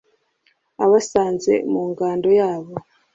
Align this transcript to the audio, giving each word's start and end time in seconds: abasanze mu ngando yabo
abasanze 0.83 1.53
mu 1.71 1.81
ngando 1.89 2.29
yabo 2.39 2.71